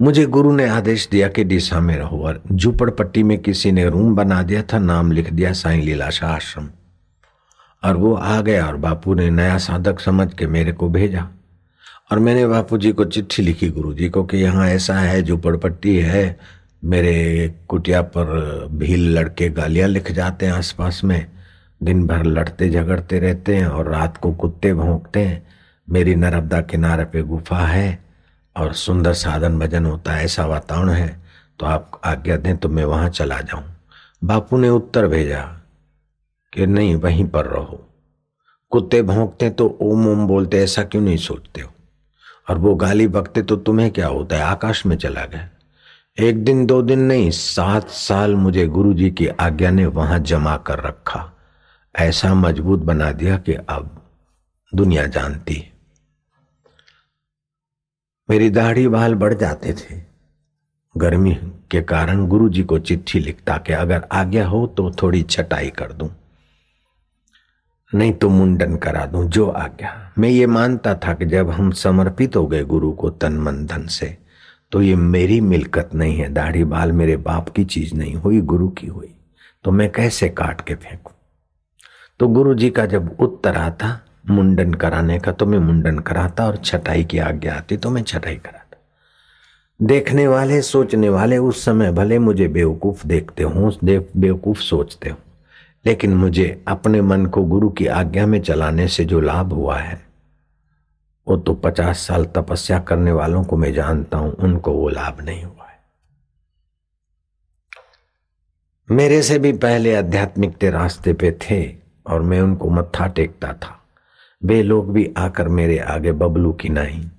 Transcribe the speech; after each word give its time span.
मुझे 0.00 0.26
गुरु 0.26 0.52
ने 0.52 0.68
आदेश 0.68 1.08
दिया 1.08 1.28
कि 1.28 1.44
डिसा 1.44 1.80
में 1.80 1.96
रहो 1.96 2.18
और 2.18 2.42
झूपड़पट्टी 2.52 3.22
में 3.22 3.38
किसी 3.38 3.72
ने 3.72 3.88
रूम 3.88 4.14
बना 4.14 4.42
दिया 4.42 4.62
था, 4.62 4.78
नाम 4.78 5.12
लिख 5.12 5.32
दिया, 5.32 5.52
साई 5.52 5.80
लीलाशाह 5.80 6.30
आश्रम। 6.30 6.68
और 7.84 7.96
वो 7.96 8.14
आ 8.14 8.40
गया 8.40 8.66
और 8.66 8.76
बापू 8.76 9.14
ने 9.14 9.30
नया 9.30 9.58
साधक 9.58 10.00
समझ 10.00 10.34
के 10.34 10.46
मेरे 10.46 10.72
को 10.72 10.88
भेजा। 10.88 11.28
और 12.12 12.18
मैंने 12.18 12.46
बापू 12.46 12.78
जी 12.78 12.92
को 12.92 13.04
चिट्ठी 13.04 13.42
लिखी 13.42 13.68
गुरु 13.68 13.94
जी 13.94 14.08
को 14.08 14.24
कि 14.24 14.36
यहाँ 14.36 14.68
ऐसा 14.68 14.94
है 14.94 15.22
झूपड़पट्टी 15.22 15.98
है, 15.98 16.38
मेरे 16.84 17.54
कुटिया 17.68 18.02
पर 18.02 18.68
भील 18.72 19.18
लड़के 19.18 19.48
गालियाँ 19.48 19.88
लिख 19.88 20.12
जाते 20.12 20.46
हैं 20.46 20.52
आसपास 20.52 21.00
में। 21.04 21.26
दिन 21.82 22.06
भर 22.06 22.24
लड़ते 22.24 22.70
झगड़ते 22.70 23.18
रहते 23.18 23.56
हैं 23.56 23.66
और 23.66 23.88
रात 23.88 24.16
को 24.16 24.32
कुत्ते 24.32 24.74
भोंकते 24.74 25.20
हैं। 25.20 25.46
मेरी 25.90 26.14
नर्मदा 26.14 26.60
किनारे 26.60 27.04
पे 27.04 27.22
गुफा 27.22 27.58
है। 27.58 28.07
और 28.58 28.72
सुंदर 28.72 29.12
साधन 29.12 29.58
भजन 29.58 29.86
होता 29.86 30.12
है, 30.12 30.24
ऐसा 30.24 30.46
वातावरण 30.46 30.90
है 30.90 31.20
तो 31.60 31.66
आप 31.66 32.00
आज्ञा 32.04 32.36
दें 32.36 32.56
तो 32.56 32.68
मैं 32.68 32.84
वहाँ 32.84 33.08
चला 33.08 33.40
जाऊँ। 33.40 33.64
बापू 34.24 34.56
ने 34.56 34.68
उत्तर 34.68 35.06
भेजा 35.06 35.42
कि 36.52 36.66
नहीं, 36.66 36.94
वहीं 36.96 37.24
पर 37.24 37.46
रहो। 37.46 37.84
कुत्ते 38.72 39.02
भोंकते 39.02 39.50
तो 39.50 39.66
ओम 39.82 40.08
ओम 40.08 40.26
बोलते, 40.26 40.58
ऐसा 40.58 40.82
क्यों 40.82 41.02
नहीं 41.02 41.16
सोचते 41.16 41.60
हो? 41.60 41.70
और 42.50 42.58
वो 42.58 42.74
गाली 42.74 43.06
बकते 43.08 43.42
तो 43.42 43.56
तुम्हें 43.56 43.90
क्या 43.90 44.06
होता 44.06 44.36
है? 44.36 44.42
आकाश 44.42 44.84
में 44.86 44.96
चला 44.96 45.24
गया। 45.24 45.48
एक 46.18 46.44
दिन, 46.44 46.66
दो 46.66 46.82
दिन 46.82 46.98
नहीं, 46.98 47.30
सात 47.30 47.88
साल 47.88 48.34
मुझे 48.34 48.66
गुरु 48.66 48.94
जी 48.94 49.10
की 49.10 49.26
आज्ञा 49.26 49.70
ने 49.70 49.86
वहाँ 49.86 50.18
जमा 50.18 50.56
कर 50.56 50.80
रखा। 50.80 51.30
ऐसा 51.94 52.34
मज़बूत 52.34 52.78
बना 52.78 53.10
दिया 53.12 53.36
कि 53.38 53.54
अब 53.54 53.90
दुनिया 54.72 55.06
जानती 55.06 55.54
मेरी 58.28 58.50
दाढ़ी 58.50 58.86
बाल 58.88 59.14
बढ़ 59.14 59.34
जाते 59.34 59.72
थे। 59.72 60.00
गर्मी 60.96 61.32
के 61.70 61.80
कारण 61.82 62.26
गुरु 62.26 62.48
जी 62.48 62.62
को 62.62 62.78
चिट्ठी 62.78 63.20
लिखता 63.20 63.56
कि 63.56 63.72
अगर 63.72 64.06
आज्ञा 64.12 64.46
हो 64.46 64.66
तो 64.66 64.90
थोड़ी 65.02 65.22
छटाई 65.22 65.70
कर 65.70 65.92
दूँ। 65.92 66.10
नहीं 67.94 68.12
तो 68.12 68.28
मुंडन 68.28 68.76
करा 68.76 69.04
दूँ, 69.06 69.24
जो 69.24 69.46
आज्ञा। 69.46 70.12
मैं 70.18 70.28
ये 70.28 70.46
मानता 70.46 70.94
था 70.94 71.14
कि 71.14 71.26
जब 71.26 71.50
हम 71.50 71.70
समर्पित 71.70 72.36
हो 72.36 72.46
गए 72.46 72.64
गुरु 72.64 72.92
को 72.92 73.10
तन 73.10 73.32
मन 73.32 73.64
धन 73.66 73.86
से 73.86 74.16
तो 74.72 74.82
ये 74.82 74.96
मेरी 74.96 75.40
मिलकत 75.40 75.94
नहीं 75.94 76.18
है। 76.18 76.28
दाढ़ी 76.28 76.64
बाल 76.64 76.92
मेरे 76.92 77.16
बाप 77.16 77.48
की 77.48 77.64
चीज़ 77.64 77.94
नहीं 77.94 78.14
हुई, 78.14 78.40
गुरु 78.40 78.68
की 78.68 78.86
हुई। 78.86 79.14
तो 79.64 79.70
मैं 79.70 79.90
कैसे 79.92 80.28
काट 80.28 80.60
के 80.60 80.74
फेंकू? 80.74 81.12
तो 82.20 82.28
गुरु 82.28 82.54
जी 82.54 82.70
का 82.70 82.86
जब 82.86 83.16
उत्तर 83.20 83.56
आता 83.56 83.98
मुंडन 84.30 84.72
कराने 84.74 85.18
का 85.18 85.32
तो 85.32 85.46
मैं 85.46 85.58
मुंडन 85.58 85.98
कराता 85.98 86.46
और 86.46 86.56
छटाई 86.56 87.04
की 87.04 87.18
आज्ञा 87.18 87.54
आती 87.54 87.76
तो 87.76 87.90
मैं 87.90 88.02
छटाई 88.02 88.36
कराता। 88.36 88.76
देखने 89.80 90.26
वाले, 90.28 90.60
सोचने 90.62 91.08
वाले 91.08 91.38
उस 91.38 91.64
समय 91.64 91.92
भले 91.92 92.18
मुझे 92.18 92.48
बेवकूफ़ 92.48 93.06
देखते 93.06 93.42
हो 93.42 93.70
बेवकूफ़ 93.84 94.60
सोचते 94.60 95.10
हो, 95.10 95.16
लेकिन 95.84 96.14
मुझे 96.14 96.64
अपने 96.68 97.00
मन 97.02 97.26
को 97.26 97.42
गुरु 97.44 97.68
की 97.70 97.86
आज्ञा 97.86 98.26
में 98.26 98.40
चलाने 98.42 98.88
से 98.88 99.04
जो 99.04 99.20
लाभ 99.20 99.52
हुआ 99.52 99.78
है, 99.78 100.00
वो 101.26 101.36
तो 101.36 101.54
पचास 101.54 101.98
साल 101.98 102.24
तपस्या 102.26 102.78
करने 102.80 103.12
वालों 103.12 103.44
को 103.44 103.56
मैं 103.56 103.72
जानता 103.72 104.18
हूँ, 104.18 104.32
उनको 104.32 104.72
वो 104.72 104.88
लाभ 104.88 105.20
नहीं 105.20 105.42
हुआ 105.44 105.64
है। 105.64 105.78
मेरे 108.88 109.22
से 109.22 109.38
भी 109.38 109.52
पहले 109.54 109.94
आध्यात्मिक 109.96 110.64
रास्ते 110.64 111.12
पे 111.12 111.30
थे 111.42 111.64
और 112.06 112.22
मैं 112.22 112.40
उनको 112.40 112.70
मत्था 112.70 113.06
टेकता 113.06 113.52
था। 113.54 113.77
वे 114.44 114.62
लोग 114.62 114.92
भी 114.92 115.14
आकर 115.16 115.48
मेरे 115.48 115.78
आगे 115.78 116.12
बबलू 116.12 116.52
की 116.52 116.68
नहीं 116.68 117.10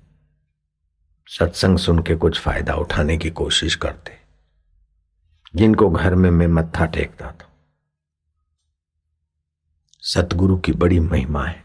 सत्संग 1.26 1.78
सुन 1.78 1.98
के 1.98 2.16
कुछ 2.16 2.40
फ़ायदा 2.40 2.74
उठाने 2.74 3.18
की 3.18 3.30
कोशिश 3.30 3.74
करते। 3.74 4.12
जिनको 5.54 5.90
घर 5.90 6.14
में 6.14 6.30
मैं 6.30 6.46
मत्था 6.46 6.86
टेकता 6.86 7.26
था। 7.26 7.50
सतगुरु 10.00 10.58
की 10.58 10.72
बड़ी 10.72 11.00
महिमा 11.00 11.46
है। 11.46 11.64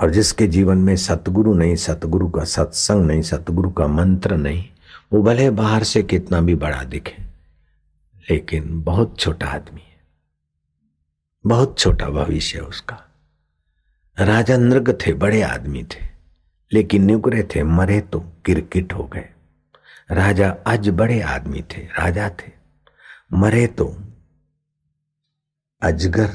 और 0.00 0.10
जिसके 0.10 0.46
जीवन 0.46 0.78
में 0.78 0.96
सतगुरु 0.96 1.54
नहीं, 1.54 1.76
सतगुरु 1.76 2.30
का 2.30 2.44
सत्संग 2.44 3.06
नहीं, 3.06 3.22
सतगुरु 3.22 3.70
का 3.70 3.86
मंत्र 3.86 4.36
नहीं, 4.36 4.68
वो 5.12 5.22
भले 5.22 5.50
बाहर 5.50 5.82
से 5.82 6.02
कितना 6.02 6.40
भी 6.40 6.54
बड़ा 6.54 6.84
दिखे, 6.84 7.22
लेकिन 8.30 8.82
बहुत 8.82 9.18
छोटा 9.18 9.46
आदमी 9.46 9.80
है। 9.80 10.00
बहुत 11.46 11.78
छोटा 11.78 12.08
भविष्य 12.08 12.58
है 12.58 12.64
उसका। 12.64 13.13
राजा 14.18 14.56
नृग 14.56 14.90
थे, 15.00 15.12
बड़े 15.12 15.40
आदमी 15.42 15.82
थे, 15.84 16.02
लेकिन 16.72 17.04
निगरे 17.04 17.42
थे, 17.54 17.62
मरे 17.62 18.00
तो 18.00 18.20
किरकिट 18.46 18.92
हो 18.92 19.04
गए। 19.04 19.28
राजा 20.10 20.54
आज 20.66 20.88
बड़े 20.88 21.20
आदमी 21.20 21.62
थे, 21.62 21.80
राजा 21.98 22.28
थे, 22.30 22.52
मरे 23.32 23.66
तो 23.66 23.86
अजगर, 25.82 26.30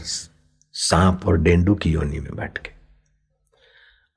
सांप 0.75 1.25
और 1.27 1.37
डेंडू 1.37 1.75
की 1.75 1.91
योनि 1.91 2.19
में 2.19 2.35
बैठ 2.35 2.57
गए। 2.57 2.73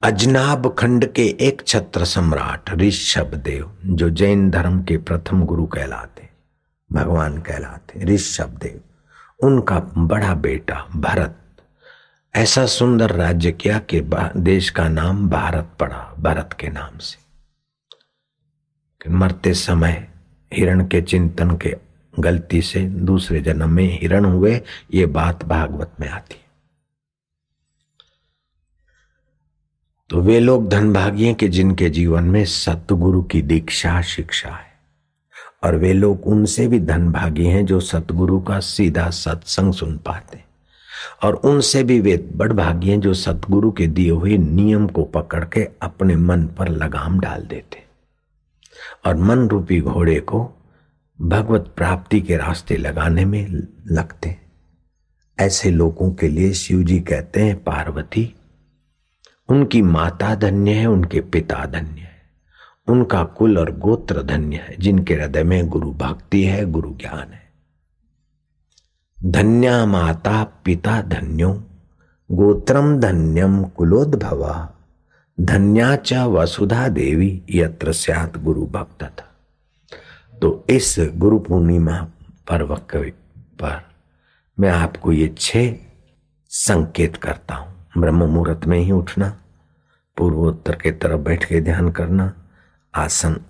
अजनाब 0.02 0.74
खंड 0.78 1.06
के 1.12 1.26
एक 1.40 1.62
छत्र 1.66 2.04
सम्राट 2.04 2.70
ऋषभ 2.70 3.34
देव 3.34 3.76
जो 3.86 4.08
जैन 4.10 4.48
धर्म 4.50 4.82
के 4.82 4.96
प्रथम 4.98 5.44
गुरु 5.44 5.66
कहलाते, 5.66 6.28
भगवान 6.90 7.38
कहलाते 7.40 8.04
ऋषभ 8.04 8.58
देव 8.62 9.46
उनका 9.46 9.78
बड़ा 9.96 10.34
बेटा 10.34 10.86
भरत 10.96 11.38
ऐसा 12.34 12.66
सुंदर 12.66 13.10
राज्य 13.10 13.52
किया 13.52 13.78
कि 13.78 14.00
देश 14.36 14.70
का 14.70 14.88
नाम 14.88 15.30
भारत 15.30 15.70
पड़ा, 15.80 16.14
भारत 16.18 16.56
के 16.60 16.68
नाम 16.68 16.98
से। 16.98 19.10
मरते 19.10 19.54
समय 19.54 20.08
हिरण 20.52 20.86
के 20.86 21.02
चिंतन 21.02 21.56
के 21.56 21.76
गलती 22.18 22.62
से 22.62 22.80
दूसरे 22.80 23.40
जन्म 23.40 23.70
में 23.70 24.00
हिरण 24.00 24.24
हुए, 24.24 24.60
ये 24.94 25.06
बात 25.06 25.44
भागवत 25.44 25.92
में 26.00 26.08
आती 26.08 26.36
तो 30.10 30.20
वे 30.20 30.40
लोग 30.40 30.68
धनभागी 30.68 31.24
हैं 31.24 31.34
कि 31.34 31.48
जिनके 31.48 31.90
जीवन 31.90 32.24
में 32.24 32.44
सतगुरु 32.44 33.22
की 33.22 33.42
दीक्षा, 33.42 34.02
शिक्षा 34.02 34.48
है। 34.48 34.72
और 35.62 35.76
वे 35.76 35.92
लोग 35.92 36.26
उनसे 36.26 36.68
भी 36.68 36.80
धनभागी 36.80 37.46
हैं 37.46 37.66
जो 37.66 37.80
सतगुरु 37.80 38.40
का 38.40 38.60
सीधा 38.60 39.10
सत्संग 39.10 39.74
सुन 39.74 39.98
पाते 39.98 40.51
और 41.22 41.34
उनसे 41.34 41.82
भी 41.82 42.00
वे 42.00 42.30
बड़भागी 42.36 42.90
हैं 42.90 43.00
जो 43.00 43.14
सतगुरु 43.14 43.72
के 43.72 43.86
दिए 43.86 44.10
हुए 44.10 44.36
नियम 44.38 44.86
को 44.86 45.04
पकड़ 45.04 45.44
के 45.44 45.68
अपने 45.82 46.16
मन 46.16 46.46
पर 46.46 46.68
लगाम 46.68 47.20
डाल 47.20 47.42
देते 47.42 47.82
और 49.06 49.16
मन 49.16 49.48
रूपी 49.48 49.80
घोड़े 49.80 50.20
को 50.20 50.50
भगवत 51.20 51.72
प्राप्ति 51.76 52.20
के 52.20 52.36
रास्ते 52.36 52.76
लगाने 52.76 53.24
में 53.24 53.46
लगते। 53.86 54.36
ऐसे 55.38 55.70
लोगों 55.70 56.12
के 56.12 56.28
लिए 56.28 56.52
शिव 56.52 56.82
जी 56.82 57.00
कहते 57.00 57.40
हैं, 57.40 57.64
पार्वती, 57.64 58.34
उनकी 59.48 59.82
माता 59.82 60.34
धन्य 60.34 60.72
है, 60.72 60.86
उनके 60.86 61.20
पिता 61.20 61.66
धन्य 61.66 62.00
है, 62.00 62.22
उनका 62.88 63.24
कुल 63.24 63.58
और 63.58 63.78
गोत्र 63.78 64.22
धन्य 64.22 64.56
है, 64.56 64.76
जिनके 64.78 65.14
हृदय 65.14 65.42
में 65.42 65.68
गुरु 65.68 65.92
भक्ति 65.92 66.44
है, 66.44 66.64
गुरु 66.64 66.90
ज्ञान 66.90 67.32
है। 67.32 67.41
धन्या 69.24 69.84
माता 69.86 70.42
पिता 70.64 71.00
धन्यो 71.02 71.50
गोत्रम 72.30 72.98
धन्यम 73.00 73.62
कुलोद्भवा, 73.64 74.54
धन्या 75.38 75.94
च 75.96 76.12
वसुधा 76.12 76.88
देवी 76.88 77.42
यत्र 77.50 77.92
स्यात 77.92 78.38
गुरु 78.38 78.66
भक्त 78.66 79.02
था 79.02 79.28
तो 80.42 80.64
इस 80.70 80.96
गुरु 81.16 81.38
पूर्णिमा 81.38 82.00
पर्व 82.48 82.74
पर 82.90 83.80
मैं 84.58 84.70
आपको 84.70 85.12
ये 85.12 85.34
छह 85.38 85.72
संकेत 86.50 87.16
करता 87.16 87.54
हूँ। 87.54 87.72
ब्रह्म 87.98 88.24
मुहूर्त 88.24 88.66
में 88.66 88.78
ही 88.78 88.90
उठना, 88.92 89.28
पूर्वोत्तर 90.16 90.74
के 90.74 90.90
तरफ़ 90.92 91.20
बैठ 91.20 91.44
के 91.44 91.60
ध्यान 91.60 91.90
करना, 91.90 92.32
आसन 92.94 93.40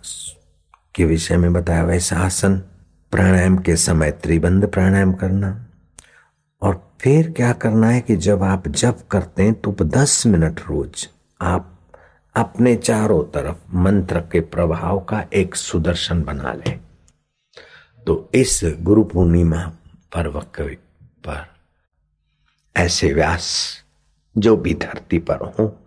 के 0.94 1.04
विषय 1.04 1.36
में 1.36 1.52
बताया 1.52 1.84
वैसा 1.84 2.16
आसन, 2.16 2.62
प्राणायाम 3.12 3.56
के 3.56 3.76
समय 3.76 4.10
त्रिबंध 4.10 4.66
प्राणायाम 4.66 5.12
करना 5.12 5.61
फिर 7.02 7.30
क्या 7.30 7.52
करना 7.52 7.88
है 7.88 8.00
कि 8.00 8.16
जब 8.16 8.42
आप 8.42 8.68
जप 8.68 8.98
करते 9.10 9.42
हैं 9.42 9.54
तो 9.54 9.76
दस 9.82 10.26
मिनट 10.26 10.60
रोज 10.60 11.08
आप 11.40 11.78
अपने 12.36 12.76
चारों 12.76 13.24
तरफ़ 13.24 13.76
मंत्र 13.76 14.20
के 14.20 14.40
प्रभाव 14.40 15.00
का 15.00 15.24
एक 15.34 15.54
सुदर्शन 15.54 16.22
बना 16.22 16.52
लें। 16.52 16.80
तो 18.06 18.30
इस 18.34 18.60
गुरु 18.64 19.04
पूर्णिमा 19.04 19.72
पर्व 20.14 20.40
पर 21.26 21.46
ऐसे 22.76 23.12
व्यास 23.12 23.76
जो 24.38 24.56
भी 24.56 24.74
धरती 24.74 25.18
पर 25.18 25.54
हो 25.58 25.78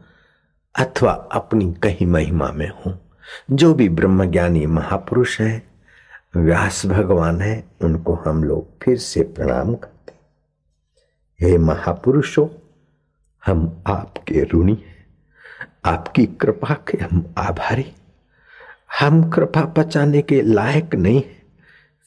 अथवा 0.79 1.11
अपनी 1.11 1.73
कहीं 1.73 2.07
महिमा 2.07 2.51
में 2.51 2.69
हो, 2.69 2.97
जो 3.51 3.73
भी 3.73 3.89
ब्रह्मज्ञानी 3.89 4.65
महापुरुष 4.65 5.41
है, 5.41 5.63
व्यास 6.35 6.85
भगवान 6.85 7.41
है, 7.41 7.63
उनको 7.81 8.13
हम 8.13 8.43
लोग 8.43 8.83
फिर 8.83 8.97
से 8.97 9.23
प्रणाम 9.23 9.75
करते 9.75 9.94
हे 11.41 11.57
महापुरुषों, 11.57 12.47
हम 13.45 13.83
आपके 13.87 14.43
ऋणी 14.43 14.73
हैं। 14.73 15.05
आपकी 15.85 16.25
कृपा 16.25 16.73
के 16.73 16.97
हम 16.97 17.33
आभारी 17.37 17.85
हम 18.99 19.29
कृपा 19.29 19.61
पचाने 19.61 20.21
के 20.21 20.41
लायक 20.41 20.95
नहीं 20.95 21.23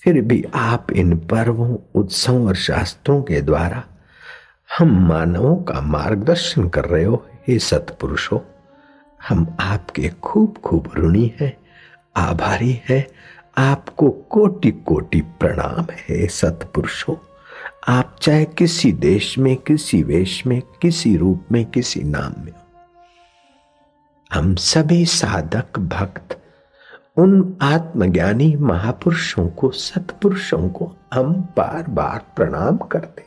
फिर 0.03 0.21
भी 0.23 0.45
आप 0.55 0.91
इन 0.93 1.17
पर्वों, 1.19 1.77
उत्सवों 1.95 2.47
और 2.47 2.55
शास्त्रों 2.55 3.23
के 3.23 3.41
द्वारा 3.41 3.85
हम 4.79 5.09
मानवों 5.09 5.57
का 5.57 5.81
मार्गदर्शन 5.81 6.69
कर 6.69 6.85
रहे 6.85 7.05
हो, 7.05 7.27
हे 7.49 7.59
सतपुरुषो। 7.59 8.45
हम 9.29 9.57
आपके 9.61 10.09
खूब 10.09 10.57
खूब 10.65 10.91
ऋणी 10.99 11.35
हैं, 11.41 11.57
आभारी 12.17 12.81
है। 12.89 13.07
आपको 13.59 14.11
कोटि 14.11 14.71
कोटि 14.71 15.21
प्रणाम, 15.21 15.87
है 16.09 16.27
सतपुरुषो। 16.27 17.28
आप 17.87 18.17
चाहे 18.23 18.45
किसी 18.45 18.93
देश 18.93 19.39
में, 19.39 19.57
किसी 19.57 20.03
वेश 20.03 20.47
में, 20.47 20.63
किसी 20.83 21.17
रूप 21.17 21.45
में, 21.53 21.65
किसी 21.65 22.01
नाम 22.03 22.45
में 22.45 22.53
हम 24.33 24.55
सभी 24.55 25.07
साधक 25.07 25.79
भक्त, 25.79 26.43
उन 27.17 27.59
आत्मज्ञानी 27.63 28.57
महापुरुषों 28.57 29.49
को, 29.49 29.71
सतपुरुषों 29.71 30.69
को 30.69 30.97
हम 31.15 31.33
बार 31.35 31.83
बार 31.83 32.33
प्रणाम 32.37 32.77
करते 32.77 33.25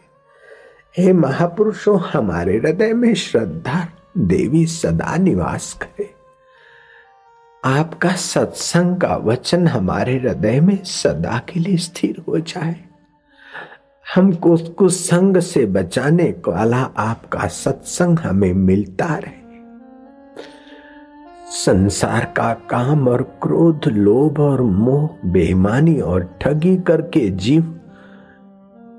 हे 0.97 1.13
महापुरुषों, 1.13 1.99
हमारे 1.99 2.57
हृदय 2.57 2.93
में 2.93 3.13
श्रद्धा 3.13 3.87
देवी 4.17 4.65
सदा 4.65 5.15
निवास 5.15 5.73
करे। 5.73 6.13
आपका 7.65 8.11
सत्संग 8.11 8.97
का 8.97 9.15
वचन 9.15 9.67
हमारे 9.67 10.17
हृदय 10.17 10.59
में 10.59 10.83
सदा 10.83 11.37
के 11.37 11.59
लिए 11.59 11.77
स्थिर 11.77 12.23
हो 12.27 12.39
जाए। 12.39 12.90
हमको 14.15 14.53
उसको 14.53 14.73
कुसंग 14.73 15.37
से 15.37 15.65
बचाने 15.65 16.31
को 16.31 16.51
वाला 16.51 16.81
आपका 16.97 17.47
सत्संग 17.47 18.19
हमें 18.19 18.53
मिलता 18.53 19.05
रहे। 19.05 19.39
संसार 21.51 22.25
का 22.37 22.53
काम 22.69 23.07
और 23.07 23.21
क्रोध, 23.43 23.87
लोभ 23.87 24.39
और 24.39 24.61
मोह, 24.61 25.09
बेईमानी 25.25 25.99
और 25.99 26.37
ठगी 26.41 26.75
करके 26.77 27.29
जीव, 27.29 27.63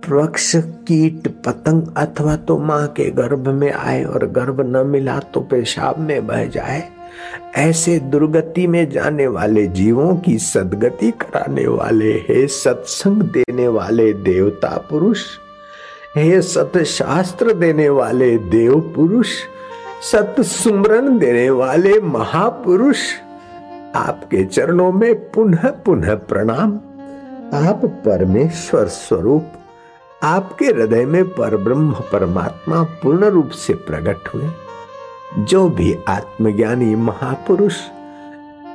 वृक्ष, 0.08 0.52
कीट, 0.56 1.28
पतंग 1.46 1.86
अथवा 1.96 2.36
तो 2.36 2.58
माँ 2.58 2.86
के 2.86 3.10
गर्भ 3.10 3.48
में 3.48 3.72
आए 3.72 4.02
और 4.04 4.26
गर्भ 4.26 4.60
न 4.66 4.86
मिला 4.86 5.18
तो 5.18 5.40
पेशाब 5.40 5.98
में 5.98 6.26
बह 6.26 6.44
जाए। 6.46 6.82
ऐसे 7.56 7.98
दुर्गति 8.00 8.66
में 8.66 8.90
जाने 8.90 9.26
वाले 9.26 9.66
जीवों 9.66 10.14
की 10.16 10.38
सदगति 10.38 11.10
कराने 11.10 11.66
वाले, 11.66 12.12
हे 12.28 12.46
सत्संग 12.46 13.22
देने 13.22 13.68
वाले 13.68 14.12
देवता 14.12 14.76
पुरुष, 14.90 15.24
हे 16.16 16.40
सत 16.42 16.78
शास्त्र 16.78 17.52
देने 17.52 17.88
वाले 17.88 18.36
देव 18.38 18.80
पुरुष 18.96 19.28
सत 20.02 20.40
सुमरण 20.40 21.18
देने 21.18 21.50
वाले 21.50 22.00
महापुरुष, 22.00 23.00
आपके 23.94 24.44
चरणों 24.44 24.92
में 24.92 25.14
पुनः 25.30 25.68
पुनः 25.84 26.14
प्रणाम। 26.14 26.72
आप 27.54 27.80
परमेश्वर 27.84 28.86
स्वरूप, 28.86 29.52
आपके 30.22 30.64
हृदय 30.64 31.04
में 31.04 31.24
पर 31.24 31.56
ब्रह्म 31.56 31.92
परमात्मा 32.12 32.82
पूर्ण 33.02 33.24
रूप 33.24 33.50
से 33.50 33.74
प्रकट 33.74 34.28
हुए। 34.34 34.48
जो 35.38 35.68
भी 35.68 35.98
आत्मज्ञानी 36.08 36.94
महापुरुष 36.94 37.76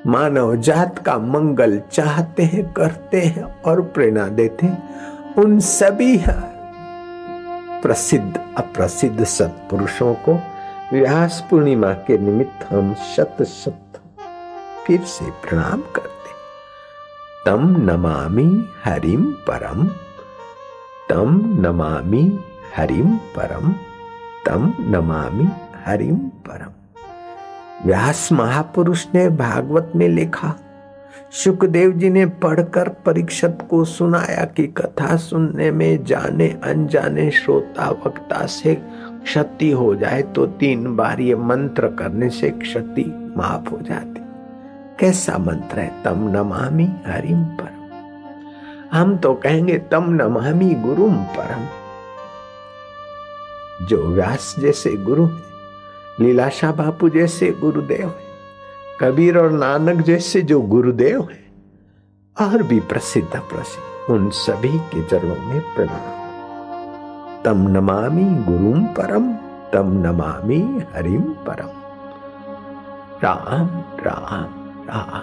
मानव 0.07 0.55
जात 0.55 0.99
का 1.05 1.17
मंगल 1.17 1.81
चाहते 1.91 2.43
हैं, 2.43 2.73
करते 2.73 3.21
हैं 3.21 3.61
और 3.61 3.81
प्रेरणा 3.81 4.27
देते 4.27 4.67
उन 5.37 5.59
सभी 5.59 6.23
प्रसिद्ध, 7.81 8.41
अप्रसिद्ध 8.57 9.23
सत्पुरुषों 9.23 10.13
को 10.13 10.33
व्यास 10.93 11.47
पूर्णिमा 11.49 11.91
के 11.93 12.17
निमित्त 12.17 12.73
हम 12.73 12.93
शत 12.93 13.43
शत 13.43 14.01
फिर 14.87 15.01
से 15.01 15.31
प्रणाम 15.31 15.81
करते 15.81 16.33
तम 17.45 17.91
नमामि 17.91 18.65
हरिम 18.83 19.25
परम 19.25 19.87
तम 21.09 21.41
नमामि 21.59 22.39
हरिम 22.77 23.15
परम 23.15 23.71
तम 24.45 24.73
नमामि 24.79 25.47
हरिम 25.87 26.15
परम 26.15 26.71
व्यास 27.85 28.31
महापुरुष 28.31 29.05
ने 29.15 29.29
भागवत 29.29 29.91
में 29.95 30.07
लिखा, 30.09 30.53
सुखदेव 31.31 31.91
जी 31.91 32.09
ने 32.09 32.25
पढ़कर 32.25 32.89
परीक्षत 32.89 33.67
को 33.69 33.83
सुनाया 33.85 34.43
कि 34.45 34.67
कथा 34.67 35.15
सुनने 35.17 35.71
में 35.71 36.03
जाने 36.05 36.47
अनजाने 36.63 37.29
श्रोता 37.31 37.89
वक्ता 38.05 38.45
से 38.45 38.75
क्षति 39.23 39.71
हो 39.71 39.95
जाए 39.95 40.21
तो 40.21 40.45
तीन 40.45 40.95
बार 40.95 41.19
ये 41.19 41.35
मंत्र 41.35 41.87
करने 41.87 42.29
से 42.29 42.49
क्षति 42.49 43.33
माफ़ 43.37 43.69
हो 43.69 43.81
जाती। 43.81 44.21
कैसा 44.99 45.37
मंत्र 45.37 45.79
है? 45.79 46.03
तम 46.03 46.29
नमामि 46.29 46.91
हरिम 47.07 47.43
परम 47.43 47.75
हम 48.91 49.17
तो 49.17 49.33
कहेंगे, 49.33 49.77
तम 49.77 50.05
नमामि 50.11 50.73
गुरुम 50.75 51.15
परम 51.15 51.67
जो 53.85 54.07
व्यास 54.07 54.55
जैसे 54.59 54.93
गुरु 54.97 55.25
है 55.25 55.47
लीलाशाह 56.19 56.71
बापू 56.71 57.09
जैसे 57.09 57.51
गुरुदेव 57.51 58.07
है, 58.07 58.27
कबीर 59.01 59.37
और 59.37 59.51
नानक 59.51 60.01
जैसे 60.01 60.41
जो 60.41 60.61
गुरुदेव 60.61 61.27
है, 61.31 61.47
और 62.41 62.63
भी 62.63 62.79
प्रसिद्ध 62.79 63.39
प्रसिद्ध 63.39 64.11
उन 64.11 64.29
सभी 64.29 64.79
के 64.79 65.03
चरणों 65.03 65.45
में 65.45 65.61
प्रणाम 65.75 66.17
तम 67.43 67.69
नमामि 67.69 68.23
गुरुम 68.23 68.85
परम, 68.85 69.33
तम 69.73 69.91
नमामि 70.07 70.83
हरिम 70.95 71.21
परम। 71.21 71.69
राम 73.23 73.67
राम 74.03 74.69
राम। 74.89 75.21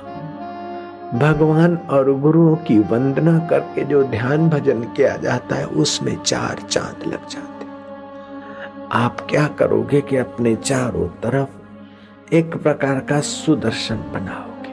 भगवान 1.18 1.76
और 1.76 2.12
गुरुओं 2.20 2.56
की 2.56 2.78
वंदना 2.78 3.38
करके 3.38 3.84
जो 3.84 4.02
ध्यान 4.04 4.48
भजन 4.48 4.80
किया 4.82 5.16
जाता 5.16 5.56
है, 5.56 5.66
उसमें 5.66 6.22
चार 6.22 6.58
चाँद 6.70 7.06
लग 7.06 7.28
जाते 7.28 7.53
आप 8.92 9.26
क्या 9.30 9.46
करोगे 9.48 10.00
कि 10.00 10.16
अपने 10.16 10.56
चारों 10.56 11.08
तरफ़ 11.08 12.34
एक 12.34 12.56
प्रकार 12.56 13.00
का 13.00 13.20
सुदर्शन 13.20 13.96
बनाओगे, 13.96 14.72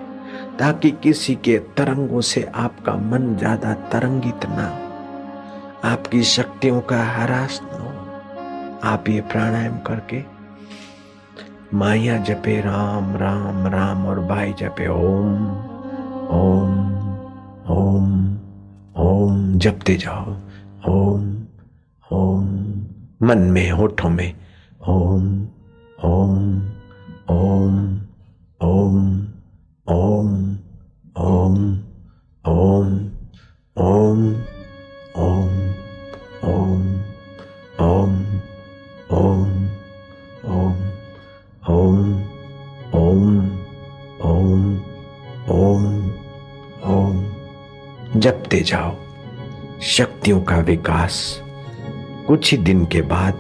ताकि 0.58 0.92
किसी 0.92 1.36
के 1.36 1.58
तरंगों 1.58 2.22
से 2.22 2.44
आपका 2.56 2.94
मन 2.94 3.36
ज़्यादा 3.36 3.74
तरंगित 3.74 4.46
ना 4.46 4.68
हो? 4.68 5.90
आपकी 5.90 6.24
शक्तियों 6.24 6.82
का 6.82 7.04
हरास 7.04 7.62
न 7.64 7.82
हो? 7.82 7.88
आप 8.84 9.10
ये 9.10 9.22
प्राणायाम 9.22 9.80
करके 9.80 10.24
माया 11.74 12.18
जपे, 12.18 12.62
राम 12.62 13.16
राम 13.16 13.68
राम, 13.68 14.06
और 14.06 14.20
भाई 14.20 14.54
जपे, 14.54 14.88
ओम 14.88 15.46
ओम 16.28 16.92
ओम 17.70 18.38
ओम, 18.98 19.60
जपते 19.60 19.96
जाओ, 19.96 20.36
ओम 20.88 21.38
ओम। 22.12 22.71
मन 23.24 23.38
में 23.38 23.72
होठों 23.72 24.10
में 24.10 24.34
ओम 24.88 25.26
ओम 26.04 26.62
ओम 27.30 28.02
ओम 28.62 29.06
ओम 29.88 29.88
ओम 29.88 30.58
ओम 31.18 31.84
ओम 32.46 32.98
ओम 33.86 34.36
ओम 35.18 35.66
ओम 36.50 38.16
ओम 39.20 39.46
ओम 41.70 42.24
ओम 42.96 42.96
ओम 42.96 43.46
ओम 44.24 44.76
ओम 45.52 45.86
ओम 46.84 48.20
जपते 48.20 48.62
जाओ 48.62 48.96
शक्तियों 49.82 50.42
का 50.42 50.58
विकास 50.58 51.22
कुछ 52.32 52.52
ही 52.52 52.58
दिन 52.58 52.86
के 52.86 53.02
बाद 53.02 53.34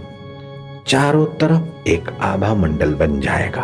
चारों 0.88 1.26
तरफ़ 1.26 1.90
एक 1.90 2.10
आभा 2.22 2.54
मंडल 2.54 2.94
बन 2.94 3.20
जाएगा। 3.20 3.62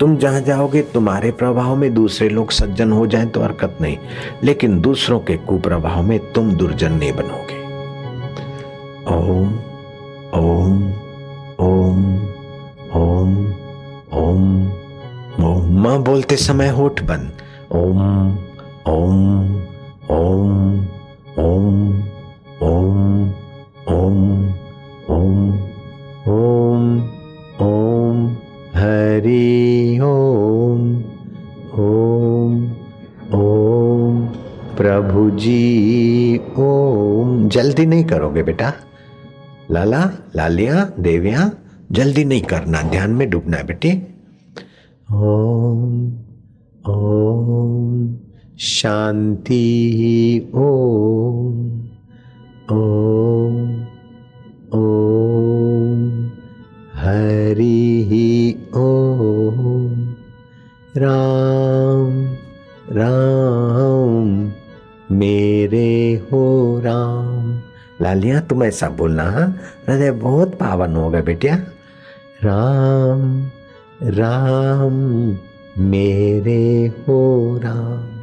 तुम 0.00 0.16
जहाँ 0.16 0.40
जाओगे, 0.40 0.82
तुम्हारे 0.82 1.30
प्रभाव 1.30 1.76
में 1.76 1.94
दूसरे 1.94 2.28
लोग 2.28 2.50
सज्जन 2.50 2.92
हो 2.92 3.06
जाएँ 3.06 3.26
तो 3.26 3.40
हरकत 3.40 3.78
नहीं, 3.80 3.98
लेकिन 4.44 4.80
दूसरों 4.80 5.20
के 5.20 5.36
कुप्रभाव 5.36 6.02
में 6.02 6.32
तुम 6.32 6.52
दुर्जन 6.52 6.92
नहीं 6.92 7.12
बनोगे। 7.12 7.60
ओम 9.14 9.48
ओम 10.34 10.92
ओम 11.60 12.16
ओम 12.94 13.52
ओम 14.14 14.72
ओम। 15.44 15.82
माँ 15.82 15.98
बोलते 16.02 16.36
समय 16.36 16.68
होठ 16.68 17.02
बंद। 17.02 17.32
ओम 17.72 18.00
ओम 18.86 19.62
ओम 20.10 20.86
ओम 21.38 22.02
ओम 22.68 23.32
ओम 23.88 24.48
ओम 25.10 25.52
ओम 26.28 27.00
ओम, 27.60 28.36
हरि 28.74 29.98
ओम 30.02 31.04
ओम 31.78 32.72
ओम 33.34 34.26
प्रभु 34.76 35.30
जी 35.30 36.40
ओम। 36.58 37.48
जल्दी 37.48 37.86
नहीं 37.86 38.04
करोगे 38.04 38.42
बेटा। 38.42 38.72
लाला, 39.70 40.10
लालिया, 40.36 40.92
देविया, 41.00 41.50
जल्दी 41.92 42.24
नहीं 42.24 42.42
करना। 42.42 42.82
ध्यान 42.82 43.10
में 43.10 43.30
डूबना 43.30 43.56
है 43.56 43.66
बेटे। 43.66 44.06
ओम 45.12 46.12
ओम, 46.88 48.16
शांति 48.58 49.66
ओम 50.54 51.82
ओम। 52.72 53.71
लालिया 68.12 68.40
तुम 68.40 68.64
ऐसा 68.64 68.88
बोलना 68.88 69.22
हाँ? 69.22 69.56
हृदय 69.88 70.10
बहुत 70.10 70.54
पावन 70.54 70.96
होगा 70.96 71.20
बेटिया। 71.20 71.56
राम 72.44 73.50
राम, 74.02 74.92
मेरे 75.78 76.92
हो 77.08 77.60
राम। 77.64 78.20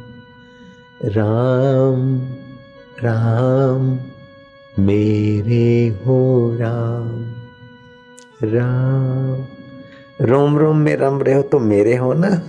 राम 1.04 2.18
राम, 3.04 3.98
मेरे 4.78 6.02
हो 6.06 6.50
राम। 6.60 7.34
राम, 8.48 9.44
रोम 10.26 10.58
रोम 10.58 10.76
में 10.76 10.96
रम 10.96 11.22
रहे 11.22 11.34
हो 11.34 11.42
तो 11.42 11.58
मेरे 11.58 11.96
हो 11.96 12.12
ना? 12.12 12.42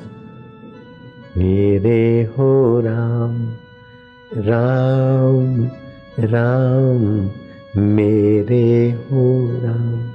मेरे 1.38 2.30
हो 2.38 2.80
राम। 2.80 3.54
राम 4.38 5.70
राम, 6.20 7.32
मेरे 7.82 8.92
हो 8.92 9.50
राम। 9.64 10.12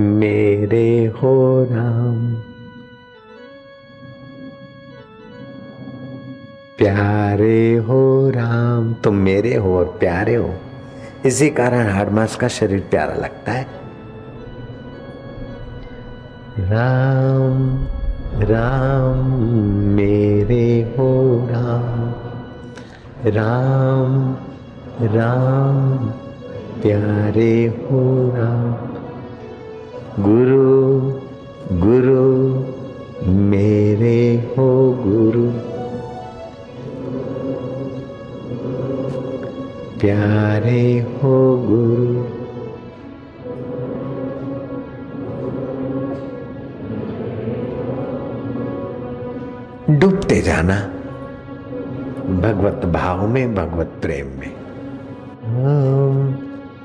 मेरे 0.00 1.06
हो 1.06 1.64
राम। 1.70 2.34
प्यारे 6.78 7.76
हो 7.76 8.30
राम। 8.30 8.94
तुम 8.94 9.14
मेरे 9.14 9.54
हो 9.54 9.78
और 9.78 9.84
प्यारे 9.84 10.34
हो। 10.34 10.54
इसी 11.26 11.50
कारण 11.50 11.90
हर 11.90 12.10
मास 12.10 12.36
का 12.36 12.48
शरीर 12.48 12.80
प्यारा 12.80 13.14
लगता 13.14 13.52
है। 13.52 13.66
राम 16.58 17.86
राम 18.34 19.40
मेरे 19.82 20.94
हो 20.98 21.38
राम। 21.50 22.10
राम 23.30 24.34
राम 25.06 26.06
प्यारे 26.82 27.66
हो 27.66 28.32
राम। 28.36 28.90
गुरु 30.22 31.00
गुरु 31.80 32.50
मेरे 33.30 34.54
हो 34.58 34.92
गुरु। 35.06 35.50
प्यारे 40.00 41.00
हो 41.22 41.56
गुरु। 41.56 42.49
जाना। 50.40 50.74
भगवत 52.30 52.86
भाव 52.86 53.28
में, 53.28 53.54
भगवत 53.54 53.92
प्रेम 54.02 54.26
में। 54.26 54.60
ओम 55.60 56.28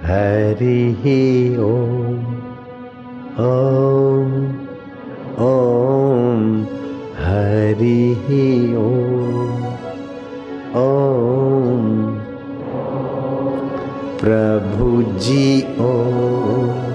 हरि 0.04 0.96
ही 1.00 1.58
ओम। 1.58 2.36
ओम 3.40 4.56
ओम 5.40 6.64
हरि 7.20 8.18
ही 8.26 8.76
ओम। 8.76 9.66
ओम 10.76 12.16
प्रभु 14.20 15.04
जी 15.04 15.62
ओम। 15.80 16.95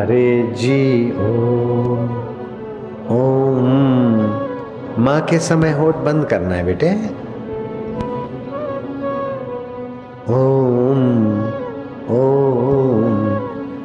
प्यारे 0.00 0.42
जी, 0.42 1.12
ओम 1.12 2.04
ओम। 3.08 5.04
माँ 5.04 5.20
के 5.20 5.38
समय 5.38 5.70
होठ 5.70 5.96
बंद 5.96 6.24
करना 6.24 6.54
है 6.54 6.64
बेटे। 6.64 6.92
ओम 10.32 11.40
ओम, 12.16 13.28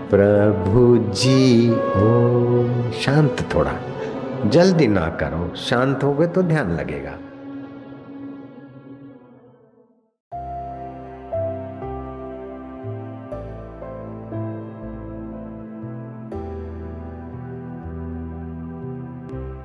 प्रभु 0.10 0.98
जी, 1.14 1.72
ओम। 1.72 2.92
शांत 2.92 3.36
थोड़ा, 3.56 3.74
जल्दी 4.46 4.88
ना 4.88 5.10
करो, 5.10 5.56
शांत 5.56 6.04
हो 6.04 6.14
गए 6.14 6.28
तो 6.28 6.44
ध्यान 6.44 6.72
लगेगा। 6.72 7.12